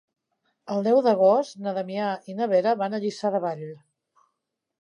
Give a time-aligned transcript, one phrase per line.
[0.75, 3.65] El deu d'agost na Damià i na Vera van a Lliçà de Vall.